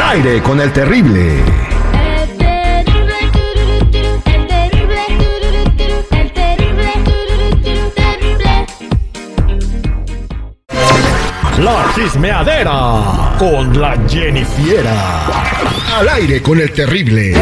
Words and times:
aire 0.00 0.42
con 0.42 0.60
el 0.60 0.70
terrible. 0.70 1.42
La 11.58 11.86
chismeadera 11.94 13.34
con 13.38 13.80
la 13.80 13.96
Jennifiera. 14.06 15.26
Al 15.98 16.08
aire 16.10 16.42
con 16.42 16.60
el 16.60 16.70
terrible. 16.72 17.34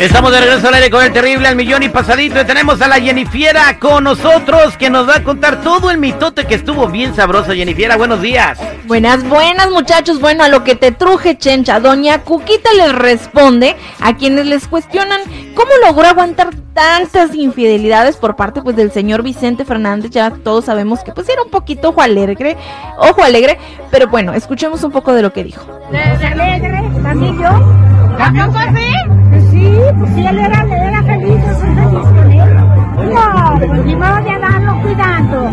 Estamos 0.00 0.32
de 0.32 0.40
regreso 0.40 0.68
al 0.68 0.74
aire 0.74 0.90
con 0.90 1.04
el 1.04 1.12
terrible 1.12 1.46
al 1.46 1.54
millón 1.54 1.82
y 1.84 1.88
pasadito. 1.88 2.40
Y 2.40 2.44
tenemos 2.44 2.82
a 2.82 2.88
la 2.88 3.00
Jennifiera 3.00 3.78
con 3.78 4.04
nosotros 4.04 4.76
que 4.76 4.90
nos 4.90 5.08
va 5.08 5.16
a 5.16 5.22
contar 5.22 5.62
todo 5.62 5.90
el 5.90 5.98
mitote 5.98 6.46
que 6.46 6.56
estuvo 6.56 6.88
bien 6.88 7.14
sabroso. 7.14 7.52
Jennifiera, 7.52 7.96
buenos 7.96 8.20
días. 8.20 8.58
Buenas, 8.86 9.26
buenas 9.28 9.70
muchachos. 9.70 10.20
Bueno, 10.20 10.42
a 10.42 10.48
lo 10.48 10.64
que 10.64 10.74
te 10.74 10.90
truje, 10.90 11.38
chencha. 11.38 11.78
Doña 11.78 12.22
Cuquita 12.22 12.70
les 12.76 12.92
responde 12.92 13.76
a 14.00 14.16
quienes 14.16 14.46
les 14.46 14.66
cuestionan 14.66 15.20
cómo 15.54 15.70
logró 15.86 16.08
aguantar 16.08 16.50
tantas 16.74 17.32
infidelidades 17.34 18.16
por 18.16 18.34
parte 18.34 18.62
pues 18.62 18.74
del 18.74 18.90
señor 18.90 19.22
Vicente 19.22 19.64
Fernández. 19.64 20.10
Ya 20.10 20.30
todos 20.30 20.64
sabemos 20.64 21.04
que 21.04 21.12
pues 21.12 21.28
era 21.28 21.42
un 21.42 21.50
poquito 21.50 21.90
ojo 21.90 22.02
alegre, 22.02 22.56
ojo 22.98 23.22
alegre. 23.22 23.58
Pero 23.92 24.08
bueno, 24.08 24.34
escuchemos 24.34 24.82
un 24.82 24.90
poco 24.90 25.14
de 25.14 25.22
lo 25.22 25.32
que 25.32 25.44
dijo. 25.44 25.64
alegre, 25.92 26.82
también 27.02 27.38
yo. 27.40 28.18
¿También 28.18 28.52
fue 28.52 28.62
así? 28.62 29.23
Sí, 29.54 29.70
pues 29.96 30.10
sí, 30.14 30.26
él 30.26 30.36
era, 30.36 30.62
era 30.62 31.02
feliz, 31.04 31.36
yo 31.46 31.54
soy 31.54 31.74
feliz 31.76 32.06
con 32.08 32.32
él. 32.32 33.14
No, 33.14 33.54
pues 33.68 33.84
ni 33.84 33.94
modo 33.94 34.16
de 34.16 34.30
andarlo 34.30 34.82
cuidando. 34.82 35.50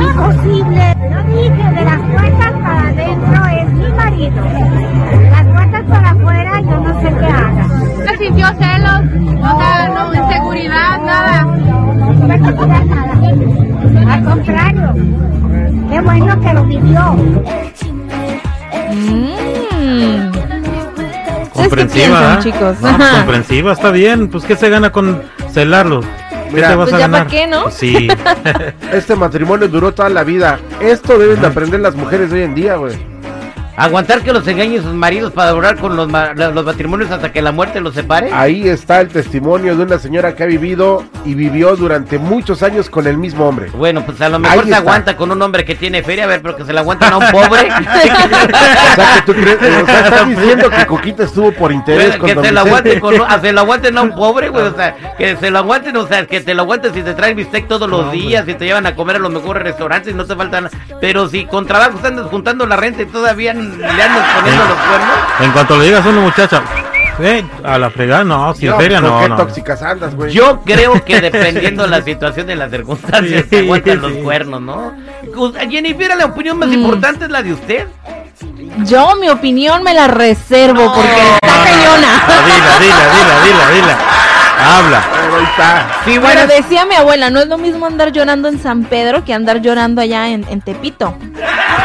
Imposible. 0.00 0.94
Yo 1.10 1.18
dije, 1.34 1.70
de 1.74 1.84
las 1.84 2.00
puertas 2.00 2.52
para 2.62 2.88
adentro 2.90 3.46
es 3.46 3.72
mi 3.72 3.92
marido. 3.94 4.42
De 4.44 5.30
las 5.30 5.44
puertas 5.44 5.82
para 5.88 6.10
afuera 6.10 6.60
yo 6.60 6.80
no 6.80 7.00
sé 7.00 7.08
qué 7.18 7.26
haga. 7.26 7.66
¿No 8.06 8.16
sintió 8.16 8.46
celos? 8.60 9.00
O 9.42 9.58
sea, 9.58 9.88
no, 9.88 10.14
inseguridad, 10.14 11.02
nada. 11.04 11.42
No, 11.42 11.92
no 11.92 12.56
cuidar 12.56 12.86
nada. 12.86 14.14
Al 14.14 14.24
contrario, 14.24 14.94
qué 15.90 16.00
bueno 16.00 16.40
que 16.40 16.54
lo 16.54 16.64
vivió. 16.64 17.16
Mmm. 18.92 19.33
Comprensiva, 21.76 22.18
piensan, 22.18 22.38
¿eh? 22.38 22.42
chicos? 22.42 22.80
No, 22.80 22.88
Ajá. 22.88 23.16
comprensiva, 23.18 23.72
está 23.72 23.90
bien. 23.90 24.28
Pues, 24.28 24.44
¿qué 24.44 24.56
se 24.56 24.68
gana 24.70 24.92
con 24.92 25.22
celarlo? 25.52 26.00
¿Qué 26.00 26.50
Mira, 26.52 26.68
te 26.68 26.74
vas 26.76 26.84
Pues 26.90 26.94
a 26.94 26.98
ya 26.98 27.06
ganar? 27.08 27.24
pa' 27.24 27.30
qué, 27.30 27.46
¿no? 27.46 27.62
Pues 27.64 27.74
sí. 27.74 28.08
Este 28.92 29.16
matrimonio 29.16 29.68
duró 29.68 29.92
toda 29.92 30.08
la 30.08 30.22
vida. 30.24 30.58
Esto 30.80 31.18
deben 31.18 31.40
de 31.40 31.46
aprender 31.46 31.80
las 31.80 31.94
mujeres 31.96 32.30
de 32.30 32.38
hoy 32.38 32.44
en 32.44 32.54
día, 32.54 32.76
güey. 32.76 32.94
Aguantar 33.76 34.20
que 34.22 34.32
los 34.32 34.46
engañen 34.46 34.82
sus 34.82 34.92
maridos 34.94 35.32
para 35.32 35.50
durar 35.50 35.76
con 35.78 35.96
los, 35.96 36.08
ma- 36.08 36.32
los 36.34 36.64
matrimonios 36.64 37.10
hasta 37.10 37.32
que 37.32 37.42
la 37.42 37.50
muerte 37.52 37.80
los 37.80 37.94
separe. 37.94 38.30
Ahí 38.32 38.68
está 38.68 39.00
el 39.00 39.08
testimonio 39.08 39.76
de 39.76 39.82
una 39.82 39.98
señora 39.98 40.34
que 40.36 40.44
ha 40.44 40.46
vivido 40.46 41.04
y 41.24 41.34
vivió 41.34 41.74
durante 41.74 42.18
muchos 42.18 42.62
años 42.62 42.88
con 42.88 43.06
el 43.06 43.16
mismo 43.18 43.48
hombre. 43.48 43.70
Bueno, 43.74 44.04
pues 44.06 44.20
a 44.20 44.28
lo 44.28 44.36
Ahí 44.36 44.42
mejor 44.42 44.58
se 44.64 44.64
está. 44.70 44.76
aguanta 44.76 45.16
con 45.16 45.30
un 45.32 45.42
hombre 45.42 45.64
que 45.64 45.74
tiene 45.74 46.02
feria, 46.02 46.24
a 46.24 46.26
ver, 46.28 46.40
pero 46.42 46.54
que 46.56 46.64
se 46.64 46.72
le 46.72 46.78
aguantan 46.78 47.12
a 47.14 47.18
un 47.18 47.30
pobre. 47.30 47.68
O 48.94 48.94
sea, 48.96 49.14
que 49.16 49.22
tú 49.26 49.32
crees, 49.32 49.56
o 49.56 49.86
sea, 49.86 50.04
estás 50.04 50.28
diciendo 50.28 50.70
que 50.70 50.86
Coquita 50.86 51.24
estuvo 51.24 51.52
por 51.52 51.72
interés 51.72 52.18
Bueno, 52.18 52.18
con 52.20 52.28
que 52.28 52.34
se 52.34 52.52
lo 52.52 52.64
Vicente. 52.64 52.90
aguanten 52.90 53.00
con, 53.00 53.14
a- 53.32 53.40
se 53.40 53.52
lo 53.52 53.60
aguanten 53.60 53.98
a 53.98 54.02
un 54.02 54.14
pobre, 54.14 54.48
güey, 54.50 54.66
o 54.66 54.74
sea, 54.74 54.94
que 55.18 55.36
se 55.36 55.50
lo 55.50 55.58
aguanten, 55.58 55.96
o 55.96 56.06
sea, 56.06 56.26
que 56.26 56.40
te 56.40 56.54
lo 56.54 56.62
aguanten 56.62 56.94
si 56.94 57.02
te 57.02 57.14
traen 57.14 57.36
bistec 57.36 57.66
todos 57.66 57.88
los 57.88 58.06
No, 58.06 58.12
días, 58.12 58.44
si 58.46 58.54
te 58.54 58.64
llevan 58.66 58.86
a 58.86 58.94
comer 58.94 59.16
a 59.16 59.18
los 59.18 59.32
mejores 59.32 59.62
restaurantes 59.64 60.12
y 60.12 60.16
no 60.16 60.24
te 60.24 60.36
faltan, 60.36 60.68
pero 61.00 61.28
si 61.28 61.44
con 61.46 61.66
trabajo 61.66 61.98
andas 62.04 62.26
juntando 62.30 62.66
la 62.66 62.76
renta 62.76 63.02
y 63.02 63.06
todavía 63.06 63.52
le 63.78 64.02
andas 64.02 64.26
poniendo 64.36 64.64
los 64.64 64.76
cuernos, 64.78 65.16
En 65.40 65.52
cuanto 65.52 65.78
le 65.78 65.84
digas 65.86 66.06
a 66.06 66.08
una 66.08 66.20
muchacha, 66.20 66.62
eh, 67.20 67.44
a 67.64 67.78
la 67.78 67.90
fregada, 67.90 68.24
no, 68.24 68.54
si 68.54 68.66
en 68.66 68.72
No, 68.72 68.78
feria 68.78 69.00
pues, 69.00 69.12
no, 69.12 69.20
qué 69.20 69.28
no. 69.28 69.36
tóxicas 69.36 69.82
andas, 69.82 70.14
güey. 70.14 70.32
yo 70.32 70.60
creo 70.64 71.04
que 71.04 71.20
dependiendo 71.30 71.86
la 71.86 72.02
situación 72.02 72.46
de 72.46 72.56
las 72.56 72.70
circunstancias, 72.70 73.42
Sí, 73.44 73.48
se 73.50 73.58
aguantan 73.60 74.00
los 74.02 74.12
cuernos, 74.14 74.60
¿no? 74.60 74.92
Jennifer, 75.70 76.16
la 76.16 76.24
opinión 76.26 76.58
más 76.58 76.68
Mm. 76.68 76.72
importante 76.74 77.24
es 77.26 77.30
la 77.30 77.42
de 77.42 77.52
usted. 77.52 77.86
Yo 78.84 79.14
mi 79.20 79.28
opinión 79.28 79.82
me 79.84 79.94
la 79.94 80.08
reservo 80.08 80.92
porque 80.92 81.08
está 81.34 81.64
cañona. 81.64 82.24
Dila, 82.44 82.78
dila, 82.80 83.04
dila, 83.14 83.44
dila, 83.44 83.70
dila. 83.70 83.98
Habla. 84.58 85.02
Pero 85.12 85.36
ahí 85.36 85.44
está. 85.44 85.86
Sí, 86.04 86.18
Bueno, 86.18 86.40
bueno, 86.40 86.46
decía 86.46 86.84
mi 86.84 86.94
abuela, 86.94 87.30
no 87.30 87.40
es 87.40 87.48
lo 87.48 87.58
mismo 87.58 87.86
andar 87.86 88.12
llorando 88.12 88.48
en 88.48 88.62
San 88.62 88.84
Pedro 88.84 89.24
que 89.24 89.34
andar 89.34 89.60
llorando 89.60 90.00
allá 90.00 90.28
en, 90.28 90.46
en 90.48 90.60
Tepito. 90.60 91.16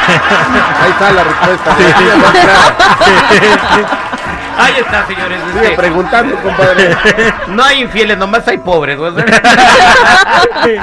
Ahí 0.10 0.92
está 0.92 1.12
la 1.12 1.24
respuesta. 1.24 1.76
ahí 4.58 4.74
está, 4.80 5.06
señores. 5.08 5.40
Sigue 5.54 5.66
este, 5.66 5.78
preguntando, 5.78 6.36
compadre. 6.38 6.96
No 7.48 7.64
hay 7.64 7.82
infieles, 7.82 8.18
nomás 8.18 8.48
hay 8.48 8.58
pobres. 8.58 8.98
Ay, 10.62 10.80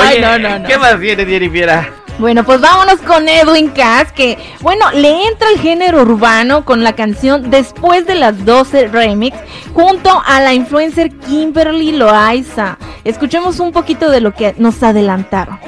Oye, 0.00 0.20
no, 0.20 0.38
no, 0.38 0.58
no. 0.58 0.66
¿qué 0.66 0.78
más 0.78 0.98
tiene, 0.98 1.26
Jennifer? 1.26 1.92
Bueno, 2.20 2.44
pues 2.44 2.60
vámonos 2.60 3.00
con 3.00 3.26
Edwin 3.26 3.70
Cass, 3.70 4.12
que, 4.12 4.36
bueno, 4.60 4.90
le 4.92 5.26
entra 5.26 5.48
el 5.48 5.58
género 5.58 6.02
urbano 6.02 6.66
con 6.66 6.84
la 6.84 6.92
canción 6.94 7.50
Después 7.50 8.06
de 8.06 8.14
las 8.14 8.44
12 8.44 8.88
Remix, 8.88 9.38
junto 9.72 10.22
a 10.26 10.42
la 10.42 10.52
influencer 10.52 11.08
Kimberly 11.16 11.92
Loaiza. 11.92 12.76
Escuchemos 13.04 13.58
un 13.58 13.72
poquito 13.72 14.10
de 14.10 14.20
lo 14.20 14.34
que 14.34 14.54
nos 14.58 14.82
adelantaron. 14.82 15.58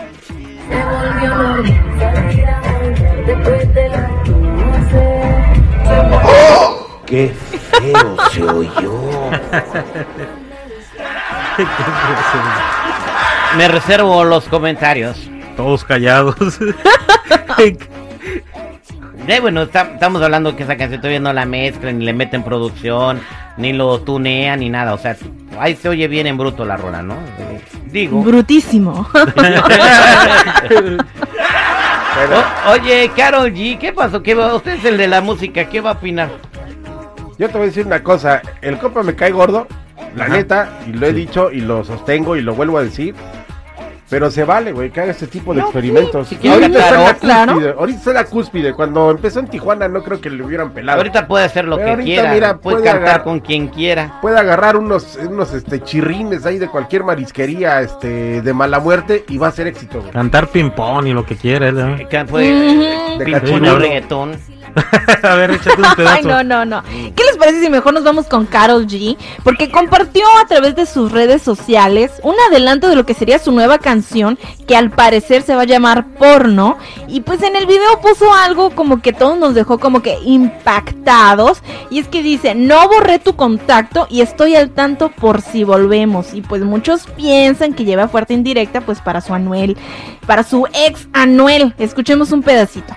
Qué 7.06 7.32
feo 7.70 8.16
se 8.30 8.42
oyó. 8.42 9.00
Me 13.56 13.68
reservo 13.68 14.22
los 14.24 14.44
comentarios. 14.48 15.31
Todos 15.56 15.84
callados. 15.84 16.36
Eh, 19.28 19.38
bueno, 19.40 19.62
está- 19.62 19.82
estamos 19.94 20.20
hablando 20.20 20.56
que 20.56 20.64
esa 20.64 20.76
canción 20.76 21.00
todavía 21.00 21.20
no 21.20 21.32
la 21.32 21.44
mezclan, 21.46 21.98
ni 22.00 22.04
le 22.04 22.12
meten 22.12 22.42
producción, 22.42 23.20
ni 23.56 23.72
lo 23.72 24.00
tunean, 24.00 24.58
ni 24.58 24.68
nada. 24.68 24.94
O 24.94 24.98
sea, 24.98 25.16
ahí 25.60 25.76
se 25.76 25.88
oye 25.88 26.08
bien 26.08 26.26
en 26.26 26.36
bruto 26.36 26.64
la 26.64 26.76
rola, 26.76 27.02
¿no? 27.02 27.14
Eh, 27.38 27.60
Digo. 27.86 28.20
Brutísimo. 28.22 29.08
Pero, 30.68 30.96
O- 32.66 32.72
oye, 32.72 33.10
Carol 33.16 33.52
G, 33.52 33.78
¿qué 33.78 33.92
pasó? 33.92 34.22
¿Qué 34.22 34.34
va? 34.34 34.54
Usted 34.56 34.72
es 34.72 34.84
el 34.84 34.96
de 34.98 35.06
la 35.08 35.20
música, 35.20 35.66
¿qué 35.68 35.80
va 35.80 35.90
a 35.90 35.94
opinar? 35.94 36.30
yo 37.38 37.46
te 37.48 37.52
voy 37.54 37.62
a 37.62 37.66
decir 37.66 37.86
una 37.86 38.02
cosa. 38.02 38.42
El 38.60 38.78
copa 38.78 39.02
me 39.02 39.14
cae 39.14 39.30
gordo, 39.30 39.66
la 40.16 40.24
Ajá. 40.24 40.32
neta, 40.36 40.78
y 40.86 40.92
lo 40.92 41.06
he 41.06 41.12
dicho 41.12 41.50
y 41.50 41.60
lo 41.60 41.84
sostengo 41.84 42.36
y 42.36 42.40
lo 42.42 42.54
vuelvo 42.54 42.78
a 42.78 42.82
decir. 42.84 43.14
Pero 44.12 44.30
se 44.30 44.44
vale, 44.44 44.72
güey, 44.72 44.90
que 44.90 45.00
haga 45.00 45.10
este 45.10 45.26
tipo 45.26 45.54
de 45.54 45.60
No, 45.60 45.66
experimentos. 45.68 46.28
sí, 46.28 46.34
si 46.34 46.40
quiere 46.42 46.66
ahorita, 46.66 46.78
está 46.78 46.88
en 46.88 46.94
la 47.00 47.06
cantar, 47.06 47.20
claro. 47.20 47.52
cúspide, 47.54 47.74
ahorita 47.78 47.98
está 47.98 48.12
la 48.12 48.24
cúspide. 48.26 48.72
Cuando 48.74 49.10
empezó 49.10 49.40
en 49.40 49.46
Tijuana 49.48 49.88
no 49.88 50.02
creo 50.02 50.20
que 50.20 50.28
le 50.28 50.42
hubieran 50.44 50.72
pelado. 50.72 50.98
Ahorita 50.98 51.26
puede 51.26 51.46
hacer 51.46 51.64
lo 51.64 51.76
Pero 51.76 51.86
que 51.86 51.90
ahorita, 51.92 52.04
quiera, 52.06 52.34
mira, 52.34 52.56
puede 52.58 52.76
puede 52.80 52.90
cantar 52.92 53.24
con 53.24 53.40
quien 53.40 53.68
quiera. 53.68 54.18
Puede 54.20 54.38
agarrar 54.38 54.76
unos, 54.76 55.16
unos 55.16 55.54
este, 55.54 55.80
chirrines 55.82 56.44
ahí 56.44 56.58
de 56.58 56.68
cualquier 56.68 57.04
marisquería 57.04 57.80
este, 57.80 58.42
de 58.42 58.52
mala 58.52 58.80
muerte 58.80 59.24
y 59.28 59.38
va 59.38 59.48
a 59.48 59.52
ser 59.52 59.66
éxito, 59.66 60.00
güey. 60.00 60.12
Cantar 60.12 60.48
ping-pong 60.48 61.06
y 61.06 61.14
lo 61.14 61.24
que 61.24 61.36
quiera. 61.36 61.68
¿eh? 61.70 62.06
Puede, 62.28 62.52
Ujú. 62.52 63.18
De 63.18 63.24
reggaetón. 63.24 64.36
a 65.22 65.34
ver, 65.34 65.50
échate 65.52 65.80
un 65.82 65.94
pedazo. 65.96 66.14
Ay, 66.16 66.24
no, 66.24 66.42
no, 66.42 66.64
no. 66.64 66.82
¿Qué 66.82 67.24
les 67.24 67.36
parece 67.36 67.60
si 67.60 67.68
mejor 67.68 67.94
nos 67.94 68.04
vamos 68.04 68.26
con 68.26 68.46
Carol 68.46 68.86
G? 68.86 69.16
Porque 69.44 69.70
compartió 69.70 70.24
a 70.42 70.46
través 70.46 70.74
de 70.76 70.86
sus 70.86 71.12
redes 71.12 71.42
sociales 71.42 72.12
un 72.22 72.34
adelanto 72.48 72.88
de 72.88 72.96
lo 72.96 73.06
que 73.06 73.14
sería 73.14 73.38
su 73.38 73.52
nueva 73.52 73.78
canción, 73.78 74.38
que 74.66 74.76
al 74.76 74.90
parecer 74.90 75.42
se 75.42 75.54
va 75.54 75.62
a 75.62 75.66
llamar 75.66 76.06
Porno. 76.14 76.78
Y 77.08 77.20
pues 77.20 77.42
en 77.42 77.56
el 77.56 77.66
video 77.66 78.00
puso 78.00 78.32
algo 78.32 78.70
como 78.70 79.02
que 79.02 79.12
todos 79.12 79.38
nos 79.38 79.54
dejó 79.54 79.78
como 79.78 80.02
que 80.02 80.18
impactados. 80.24 81.62
Y 81.90 81.98
es 81.98 82.08
que 82.08 82.22
dice, 82.22 82.54
no 82.54 82.88
borré 82.88 83.18
tu 83.18 83.36
contacto 83.36 84.06
y 84.08 84.20
estoy 84.20 84.56
al 84.56 84.70
tanto 84.70 85.10
por 85.10 85.40
si 85.42 85.64
volvemos. 85.64 86.34
Y 86.34 86.42
pues 86.42 86.62
muchos 86.62 87.06
piensan 87.16 87.74
que 87.74 87.84
lleva 87.84 88.08
fuerte 88.08 88.34
indirecta 88.34 88.80
pues 88.80 89.00
para 89.00 89.20
su 89.20 89.34
Anuel, 89.34 89.76
para 90.26 90.42
su 90.42 90.66
ex 90.72 91.08
Anuel. 91.12 91.74
Escuchemos 91.78 92.32
un 92.32 92.42
pedacito. 92.42 92.94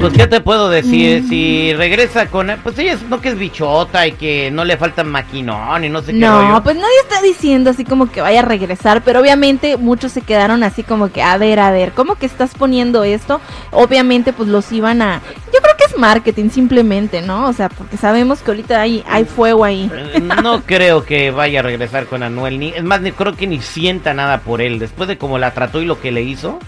Pues, 0.00 0.12
¿qué 0.14 0.26
te 0.26 0.40
puedo 0.40 0.68
Mm. 0.68 0.72
decir? 0.72 1.24
Si 1.28 1.72
regresa 1.74 2.26
con... 2.26 2.50
Pues 2.62 2.78
ella 2.78 2.92
es, 2.94 3.02
no 3.04 3.20
que 3.20 3.30
es 3.30 3.38
bichota 3.38 4.06
y 4.06 4.12
que 4.12 4.50
no 4.50 4.64
le 4.64 4.76
falta 4.76 5.04
maquinón 5.04 5.84
y 5.84 5.88
no 5.88 6.00
sé 6.02 6.12
qué 6.12 6.18
No, 6.18 6.40
rollo. 6.40 6.62
pues 6.62 6.76
nadie 6.76 6.98
está 7.02 7.20
diciendo 7.22 7.70
así 7.70 7.84
como 7.84 8.10
que 8.10 8.20
vaya 8.20 8.40
a 8.40 8.44
regresar, 8.44 9.02
pero 9.04 9.20
obviamente 9.20 9.76
muchos 9.76 10.12
se 10.12 10.20
quedaron 10.22 10.62
así 10.62 10.82
como 10.82 11.10
que, 11.10 11.22
a 11.22 11.36
ver, 11.38 11.60
a 11.60 11.70
ver, 11.70 11.92
¿cómo 11.92 12.14
que 12.16 12.26
estás 12.26 12.54
poniendo 12.54 13.04
esto? 13.04 13.40
Obviamente 13.72 14.32
pues 14.32 14.48
los 14.48 14.70
iban 14.72 15.02
a... 15.02 15.20
Yo 15.52 15.60
creo 15.60 15.76
que 15.76 15.84
es 15.84 15.98
marketing 15.98 16.50
simplemente, 16.50 17.22
¿no? 17.22 17.46
O 17.48 17.52
sea, 17.52 17.68
porque 17.68 17.96
sabemos 17.96 18.40
que 18.40 18.50
ahorita 18.50 18.80
hay, 18.80 19.02
hay 19.08 19.24
fuego 19.24 19.64
ahí. 19.64 19.90
Eh, 19.92 20.20
No 20.42 20.62
creo 20.66 21.04
que 21.04 21.30
vaya 21.30 21.60
a 21.60 21.62
regresar 21.62 22.06
con 22.06 22.22
Anuel. 22.22 22.58
Ni, 22.58 22.68
es 22.68 22.84
más, 22.84 23.00
ni, 23.00 23.12
creo 23.12 23.34
que 23.36 23.46
ni 23.46 23.60
sienta 23.60 24.14
nada 24.14 24.40
por 24.40 24.60
él. 24.62 24.78
Después 24.78 25.08
de 25.08 25.18
cómo 25.18 25.38
la 25.38 25.52
trató 25.52 25.80
y 25.82 25.86
lo 25.86 26.00
que 26.00 26.12
le 26.12 26.22
hizo, 26.22 26.58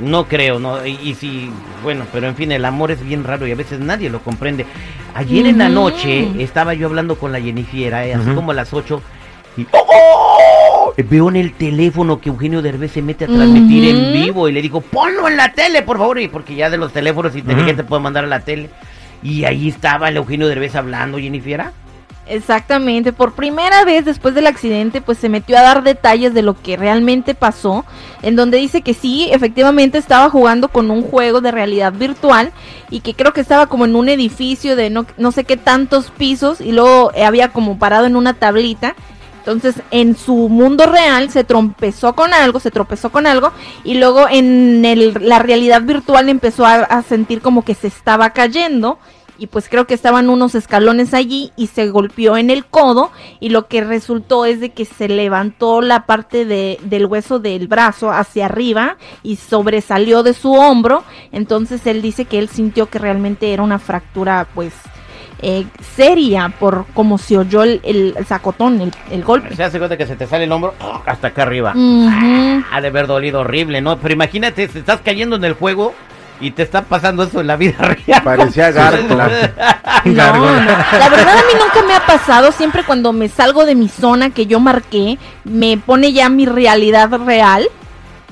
No 0.00 0.26
creo, 0.26 0.58
no. 0.58 0.84
Y, 0.86 0.98
y 1.02 1.14
si, 1.14 1.50
bueno, 1.82 2.04
pero 2.12 2.26
en 2.28 2.36
fin, 2.36 2.52
el 2.52 2.64
amor 2.64 2.90
es 2.90 3.02
bien 3.04 3.24
raro 3.24 3.46
y 3.46 3.52
a 3.52 3.56
veces 3.56 3.80
nadie 3.80 4.10
lo 4.10 4.20
comprende. 4.20 4.66
Ayer 5.14 5.46
en 5.46 5.58
la 5.58 5.68
noche 5.68 6.28
estaba 6.42 6.74
yo 6.74 6.86
hablando 6.86 7.16
con 7.16 7.32
la 7.32 7.40
Jennifiera, 7.40 8.06
eh, 8.06 8.14
así 8.14 8.26
Ujú. 8.26 8.36
como 8.36 8.52
a 8.52 8.54
las 8.54 8.72
8, 8.72 9.02
y 9.56 9.66
¡Oh! 9.72 10.92
veo 10.96 11.28
en 11.28 11.36
el 11.36 11.52
teléfono 11.52 12.20
que 12.20 12.28
Eugenio 12.28 12.62
Derbez 12.62 12.92
se 12.92 13.02
mete 13.02 13.24
a 13.24 13.28
transmitir 13.28 13.88
en 13.88 14.12
vivo 14.12 14.48
y 14.48 14.52
le 14.52 14.62
digo, 14.62 14.80
ponlo 14.80 15.28
en 15.28 15.36
la 15.36 15.52
tele, 15.52 15.82
por 15.82 15.98
favor, 15.98 16.20
y 16.20 16.28
porque 16.28 16.54
ya 16.54 16.70
de 16.70 16.76
los 16.78 16.92
teléfonos 16.92 17.34
inteligentes 17.36 17.84
puedo 17.86 18.00
mandar 18.00 18.24
a 18.24 18.28
la 18.28 18.40
tele. 18.40 18.70
Y 19.22 19.44
ahí 19.44 19.68
estaba 19.68 20.08
el 20.08 20.16
Eugenio 20.16 20.48
Derbez 20.48 20.74
hablando, 20.76 21.18
Jennifiera. 21.18 21.72
Exactamente, 22.30 23.12
por 23.12 23.32
primera 23.32 23.84
vez 23.84 24.04
después 24.04 24.36
del 24.36 24.46
accidente 24.46 25.00
pues 25.00 25.18
se 25.18 25.28
metió 25.28 25.58
a 25.58 25.62
dar 25.62 25.82
detalles 25.82 26.32
de 26.32 26.42
lo 26.42 26.54
que 26.54 26.76
realmente 26.76 27.34
pasó, 27.34 27.84
en 28.22 28.36
donde 28.36 28.58
dice 28.58 28.82
que 28.82 28.94
sí, 28.94 29.28
efectivamente 29.32 29.98
estaba 29.98 30.30
jugando 30.30 30.68
con 30.68 30.92
un 30.92 31.02
juego 31.02 31.40
de 31.40 31.50
realidad 31.50 31.92
virtual 31.92 32.52
y 32.88 33.00
que 33.00 33.14
creo 33.14 33.32
que 33.32 33.40
estaba 33.40 33.66
como 33.66 33.84
en 33.84 33.96
un 33.96 34.08
edificio 34.08 34.76
de 34.76 34.90
no, 34.90 35.06
no 35.16 35.32
sé 35.32 35.42
qué 35.42 35.56
tantos 35.56 36.12
pisos 36.16 36.60
y 36.60 36.70
luego 36.70 37.10
había 37.20 37.48
como 37.48 37.80
parado 37.80 38.06
en 38.06 38.14
una 38.14 38.34
tablita. 38.34 38.94
Entonces, 39.38 39.82
en 39.90 40.16
su 40.16 40.48
mundo 40.48 40.86
real 40.86 41.30
se 41.30 41.42
trompezó 41.42 42.14
con 42.14 42.32
algo, 42.32 42.60
se 42.60 42.70
tropezó 42.70 43.10
con 43.10 43.26
algo 43.26 43.50
y 43.82 43.94
luego 43.94 44.28
en 44.30 44.84
el- 44.84 45.16
la 45.20 45.40
realidad 45.40 45.82
virtual 45.82 46.28
empezó 46.28 46.64
a 46.64 47.02
sentir 47.02 47.40
como 47.40 47.64
que 47.64 47.74
se 47.74 47.88
estaba 47.88 48.30
cayendo 48.30 48.98
y 49.40 49.46
pues 49.46 49.68
creo 49.68 49.86
que 49.86 49.94
estaban 49.94 50.28
unos 50.28 50.54
escalones 50.54 51.14
allí 51.14 51.50
y 51.56 51.68
se 51.68 51.88
golpeó 51.88 52.36
en 52.36 52.50
el 52.50 52.66
codo 52.66 53.10
y 53.40 53.48
lo 53.48 53.66
que 53.66 53.82
resultó 53.82 54.44
es 54.44 54.60
de 54.60 54.70
que 54.70 54.84
se 54.84 55.08
levantó 55.08 55.80
la 55.80 56.04
parte 56.04 56.44
de, 56.44 56.78
del 56.82 57.06
hueso 57.06 57.40
del 57.40 57.66
brazo 57.66 58.12
hacia 58.12 58.44
arriba 58.44 58.98
y 59.22 59.36
sobresalió 59.36 60.22
de 60.22 60.34
su 60.34 60.52
hombro, 60.52 61.02
entonces 61.32 61.86
él 61.86 62.02
dice 62.02 62.26
que 62.26 62.38
él 62.38 62.50
sintió 62.50 62.90
que 62.90 62.98
realmente 62.98 63.52
era 63.52 63.62
una 63.62 63.78
fractura 63.78 64.46
pues 64.54 64.74
eh, 65.42 65.64
seria 65.96 66.52
por 66.60 66.84
como 66.92 67.16
se 67.16 67.38
oyó 67.38 67.62
el, 67.62 67.80
el 67.82 68.14
sacotón, 68.26 68.78
el, 68.82 68.92
el 69.10 69.24
golpe. 69.24 69.56
Se 69.56 69.64
hace 69.64 69.78
cuenta 69.78 69.96
que 69.96 70.06
se 70.06 70.16
te 70.16 70.26
sale 70.26 70.44
el 70.44 70.52
hombro 70.52 70.74
hasta 71.06 71.28
acá 71.28 71.44
arriba. 71.44 71.72
Ujú. 71.74 72.64
Ha 72.70 72.80
de 72.82 72.88
haber 72.88 73.06
dolido 73.06 73.40
horrible, 73.40 73.80
¿no? 73.80 73.96
Pero 73.98 74.12
imagínate, 74.12 74.68
te 74.68 74.80
estás 74.80 75.00
cayendo 75.00 75.36
en 75.36 75.44
el 75.44 75.54
juego 75.54 75.94
y 76.40 76.50
te 76.52 76.62
está 76.62 76.82
pasando 76.82 77.22
eso 77.22 77.40
en 77.40 77.46
la 77.46 77.56
vida 77.56 77.76
real. 78.06 78.22
Parecía 78.22 78.70
gárgola. 78.70 79.30
No, 80.04 80.32
no. 80.32 80.60
La 80.98 81.08
verdad 81.10 81.38
a 81.38 81.42
mí 81.42 81.52
nunca 81.58 81.86
me 81.86 81.94
ha 81.94 82.06
pasado, 82.06 82.52
siempre 82.52 82.84
cuando 82.84 83.12
me 83.12 83.28
salgo 83.28 83.66
de 83.66 83.74
mi 83.74 83.88
zona 83.88 84.30
que 84.30 84.46
yo 84.46 84.60
marqué, 84.60 85.18
me 85.44 85.76
pone 85.78 86.12
ya 86.12 86.28
mi 86.28 86.46
realidad 86.46 87.10
real 87.24 87.68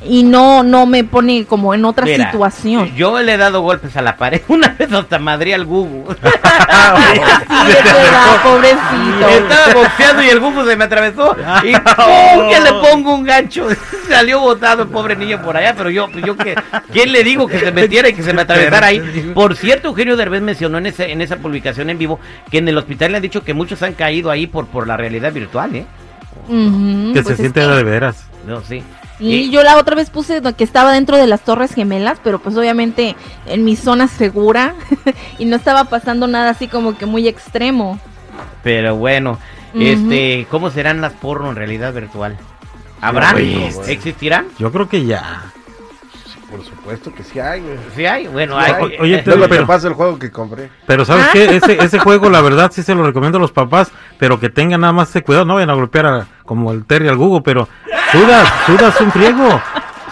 y 0.04 0.22
no 0.22 0.62
no 0.62 0.86
me 0.86 1.04
pone 1.04 1.44
como 1.44 1.74
en 1.74 1.84
otra 1.84 2.04
Mira, 2.04 2.30
situación. 2.30 2.94
Yo 2.94 3.20
le 3.20 3.34
he 3.34 3.36
dado 3.36 3.60
golpes 3.62 3.96
a 3.96 4.02
la 4.02 4.16
pared. 4.16 4.40
Una 4.48 4.68
vez 4.68 4.92
hasta 4.92 5.18
madre 5.18 5.54
al 5.54 5.64
Gugu. 5.64 6.04
Sí, 7.48 7.74
verdad, 7.84 8.42
pobrecito. 8.42 9.28
Estaba 9.28 9.74
boxeando 9.74 10.22
y 10.22 10.28
el 10.28 10.40
Gugu 10.40 10.64
se 10.66 10.76
me 10.76 10.84
atravesó. 10.84 11.36
Y 11.64 11.72
¡pum! 11.78 12.48
que 12.50 12.60
le 12.60 12.72
pongo 12.72 13.14
un 13.14 13.24
gancho. 13.24 13.66
Salió 14.08 14.40
botado 14.40 14.82
el 14.84 14.88
pobre 14.88 15.16
niño 15.16 15.42
por 15.42 15.56
allá. 15.56 15.74
Pero 15.76 15.90
yo, 15.90 16.08
yo 16.24 16.36
que, 16.36 16.54
¿quién 16.92 17.12
le 17.12 17.24
digo 17.24 17.46
que 17.46 17.58
se 17.58 17.72
metiera 17.72 18.08
y 18.08 18.12
que 18.14 18.22
se 18.22 18.32
me 18.32 18.42
atravesara 18.42 18.88
ahí? 18.88 19.00
Por 19.34 19.56
cierto, 19.56 19.88
Eugenio 19.88 20.16
Derbez 20.16 20.42
mencionó 20.42 20.78
en, 20.78 20.86
ese, 20.86 21.10
en 21.12 21.20
esa 21.20 21.36
publicación 21.36 21.90
en 21.90 21.98
vivo 21.98 22.18
que 22.50 22.58
en 22.58 22.68
el 22.68 22.78
hospital 22.78 23.12
le 23.12 23.16
han 23.18 23.22
dicho 23.22 23.42
que 23.44 23.54
muchos 23.54 23.82
han 23.82 23.94
caído 23.94 24.30
ahí 24.30 24.46
por, 24.46 24.66
por 24.66 24.86
la 24.86 24.96
realidad 24.96 25.32
virtual, 25.32 25.74
¿eh? 25.76 25.86
Que 26.48 27.12
pues 27.22 27.26
se 27.26 27.32
es 27.34 27.38
siente 27.38 27.60
que- 27.60 27.66
de 27.66 27.82
veras. 27.82 28.26
No, 28.46 28.62
sí. 28.62 28.82
Y 29.20 29.50
yo 29.50 29.62
la 29.64 29.78
otra 29.78 29.96
vez 29.96 30.10
puse 30.10 30.40
que 30.56 30.62
estaba 30.64 30.92
dentro 30.92 31.16
de 31.16 31.26
las 31.26 31.40
Torres 31.42 31.74
Gemelas, 31.74 32.20
pero 32.22 32.38
pues 32.38 32.56
obviamente 32.56 33.16
en 33.46 33.64
mi 33.64 33.74
zona 33.76 34.06
segura 34.08 34.74
y 35.38 35.44
no 35.44 35.56
estaba 35.56 35.84
pasando 35.84 36.26
nada 36.28 36.50
así 36.50 36.68
como 36.68 36.96
que 36.96 37.06
muy 37.06 37.26
extremo. 37.26 37.98
Pero 38.62 38.96
bueno, 38.96 39.38
este, 39.74 40.46
¿cómo 40.50 40.70
serán 40.70 41.00
las 41.00 41.12
porno 41.14 41.50
en 41.50 41.56
realidad 41.56 41.92
virtual? 41.92 42.36
¿Habrá? 43.00 43.32
Oye, 43.34 43.70
güey. 43.74 43.90
¿Existirán? 43.90 44.46
Yo 44.58 44.70
creo 44.72 44.88
que 44.88 45.04
ya. 45.04 45.42
Por 46.50 46.64
supuesto 46.64 47.12
que 47.14 47.22
sí 47.24 47.38
hay, 47.40 47.60
güey. 47.60 47.76
Sí 47.94 48.06
hay, 48.06 48.26
bueno, 48.26 48.56
Sí 48.58 48.64
hay. 48.72 48.82
hay. 48.84 48.96
Oye, 49.00 49.22
Luego 49.26 49.48
pero- 49.48 49.60
te 49.62 49.66
paso 49.66 49.88
el 49.88 49.94
juego 49.94 50.18
que 50.18 50.30
compré. 50.30 50.70
Pero 50.86 51.04
¿sabes 51.04 51.26
Ah. 51.26 51.30
qué? 51.32 51.56
Ese, 51.56 51.76
ese 51.84 51.98
juego, 51.98 52.30
la 52.30 52.40
verdad, 52.40 52.70
sí 52.72 52.82
se 52.82 52.94
lo 52.94 53.04
recomiendo 53.04 53.36
a 53.38 53.40
los 53.40 53.52
papás, 53.52 53.90
pero 54.18 54.40
que 54.40 54.48
tengan 54.48 54.80
nada 54.80 54.92
más 54.92 55.10
ese 55.10 55.22
cuidado, 55.22 55.44
no 55.44 55.54
vayan 55.56 55.70
a 55.70 55.74
golpear 55.74 56.06
a- 56.06 56.26
como 56.44 56.72
el 56.72 56.86
Terry 56.86 57.08
al 57.08 57.16
Google, 57.16 57.42
pero 57.44 57.68
sudas, 58.12 58.48
sudas 58.66 59.00
un 59.00 59.12
friego. 59.12 59.60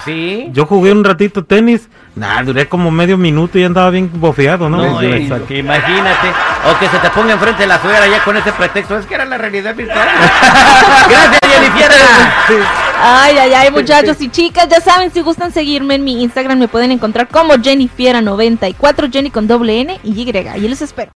sí. 0.04 0.48
Yo 0.52 0.66
jugué 0.66 0.92
un 0.92 1.04
ratito 1.04 1.44
tenis, 1.44 1.88
nada, 2.14 2.42
duré 2.42 2.68
como 2.68 2.90
medio 2.90 3.16
minuto 3.18 3.58
y 3.58 3.62
ya 3.62 3.66
andaba 3.66 3.90
bien 3.90 4.10
bofeado, 4.14 4.68
¿no? 4.68 4.78
No, 4.78 5.00
Sí, 5.00 5.30
que 5.48 5.58
imagínate, 5.58 6.28
o 6.70 6.78
que 6.78 6.88
se 6.88 6.98
te 6.98 7.10
ponga 7.10 7.32
enfrente 7.34 7.62
de 7.62 7.68
la 7.68 7.80
suegra 7.80 8.06
ya 8.06 8.22
con 8.24 8.36
ese 8.36 8.52
pretexto, 8.52 8.98
es 8.98 9.06
que 9.06 9.14
era 9.14 9.24
la 9.24 9.38
realidad 9.38 9.74
virtual. 9.74 10.08
Gracias, 11.08 11.40
Jennifer. 11.44 11.92
Ay, 12.98 13.36
ay, 13.38 13.52
ay, 13.52 13.70
muchachos 13.70 14.16
y 14.20 14.30
chicas, 14.30 14.68
ya 14.68 14.80
saben, 14.80 15.12
si 15.12 15.20
gustan 15.20 15.52
seguirme 15.52 15.96
en 15.96 16.04
mi 16.04 16.22
Instagram 16.22 16.58
me 16.58 16.68
pueden 16.68 16.92
encontrar 16.92 17.28
como 17.28 17.54
Jennifiera94, 17.54 19.12
Jenny 19.12 19.30
con 19.30 19.46
doble 19.46 19.80
N 19.80 20.00
y 20.02 20.10
Y, 20.22 20.30
y 20.30 20.68
les 20.68 20.80
espero. 20.82 21.04